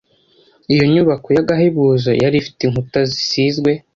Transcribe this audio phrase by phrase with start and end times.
[0.73, 3.71] Iyo nyubaho y’agahebuzo, yari ifite inkuta zisizwe